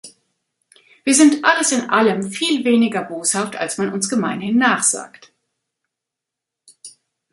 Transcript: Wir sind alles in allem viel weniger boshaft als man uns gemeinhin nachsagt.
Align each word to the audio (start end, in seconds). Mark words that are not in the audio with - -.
Wir 1.03 1.13
sind 1.13 1.45
alles 1.45 1.71
in 1.71 1.91
allem 1.91 2.23
viel 2.31 2.65
weniger 2.65 3.03
boshaft 3.03 3.55
als 3.55 3.77
man 3.77 3.93
uns 3.93 4.09
gemeinhin 4.09 4.57
nachsagt. 4.57 5.31